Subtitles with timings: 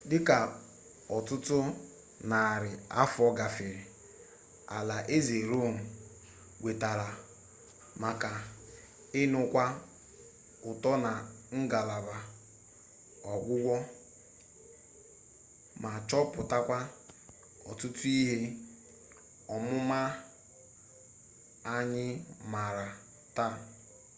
[0.09, 0.37] dịka
[1.15, 1.57] ọtụtụ
[2.29, 3.81] narị afọ gafere
[4.77, 5.75] alaeze rom
[6.63, 7.09] wetara
[8.01, 8.31] maka
[9.19, 9.63] nnukwu
[10.69, 11.11] uto na
[11.59, 12.17] ngalaba
[13.33, 13.75] ọgwụgwọ
[15.81, 16.79] ma chọpụtakwa
[17.69, 18.39] ọtụtụ ihe
[19.53, 19.99] ọmụma
[21.75, 22.05] anyị
[22.51, 22.87] maara
[23.35, 23.55] taa